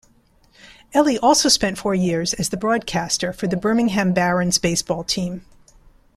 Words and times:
Eli 0.95 1.15
also 1.21 1.47
spent 1.47 1.77
four 1.77 1.93
years 1.93 2.33
as 2.33 2.49
the 2.49 2.57
broadcaster 2.57 3.31
for 3.31 3.45
the 3.45 3.55
Birmingham 3.55 4.13
Barons 4.13 4.57
baseball 4.57 5.03
team. 5.03 5.45